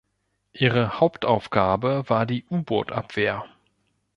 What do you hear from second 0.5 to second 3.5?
Ihre Hauptaufgabe war die U-Boot-Abwehr.